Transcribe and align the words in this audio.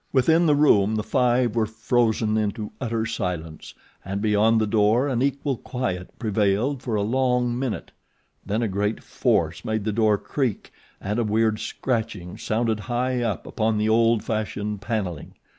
Within 0.11 0.47
the 0.47 0.55
room 0.55 0.95
the 0.95 1.03
five 1.03 1.55
were 1.55 1.67
frozen 1.67 2.35
into 2.35 2.71
utter 2.81 3.05
silence, 3.05 3.75
and 4.03 4.19
beyond 4.19 4.59
the 4.59 4.65
door 4.65 5.07
an 5.07 5.21
equal 5.21 5.57
quiet 5.57 6.09
prevailed 6.17 6.81
for 6.81 6.95
a 6.95 7.03
long 7.03 7.55
minute; 7.59 7.91
then 8.43 8.63
a 8.63 8.67
great 8.67 9.03
force 9.03 9.63
made 9.63 9.83
the 9.83 9.93
door 9.93 10.17
creak 10.17 10.71
and 10.99 11.19
a 11.19 11.23
weird 11.23 11.59
scratching 11.59 12.35
sounded 12.39 12.79
high 12.79 13.21
up 13.21 13.45
upon 13.45 13.77
the 13.77 13.89
old 13.89 14.23
fashioned 14.23 14.81
panelling. 14.81 15.35